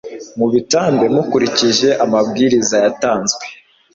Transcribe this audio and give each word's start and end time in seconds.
mubitambe 0.37 1.05
mukurikije 1.15 1.89
amabwiriza 2.03 2.75
yatanzwe 2.85 3.43